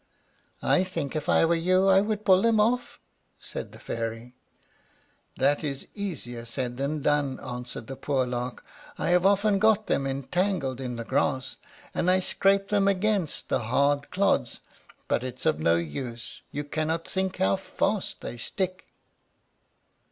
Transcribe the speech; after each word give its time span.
"I 0.63 0.83
think, 0.83 1.15
if 1.15 1.29
I 1.29 1.45
were 1.45 1.53
you, 1.53 1.87
I 1.87 2.01
would 2.01 2.25
pull 2.25 2.41
them 2.41 2.59
off," 2.59 2.99
said 3.37 3.71
the 3.71 3.77
Fairy. 3.77 4.33
"That 5.37 5.63
is 5.63 5.89
easier 5.93 6.43
said 6.43 6.77
than 6.77 7.03
done," 7.03 7.39
answered 7.39 7.85
the 7.85 7.95
poor 7.95 8.25
Lark. 8.25 8.65
"I 8.97 9.09
have 9.11 9.27
often 9.27 9.59
got 9.59 9.85
them 9.85 10.07
entangled 10.07 10.81
in 10.81 10.95
the 10.95 11.03
grass, 11.05 11.57
and 11.93 12.09
I 12.09 12.19
scrape 12.19 12.69
them 12.69 12.87
against 12.87 13.49
the 13.49 13.59
hard 13.65 14.09
clods; 14.09 14.61
but 15.07 15.23
it 15.23 15.35
is 15.37 15.45
of 15.45 15.59
no 15.59 15.75
use, 15.75 16.41
you 16.49 16.63
cannot 16.63 17.07
think 17.07 17.37
how 17.37 17.55
fast 17.55 18.21
they 18.21 18.37
stick." 18.37 18.87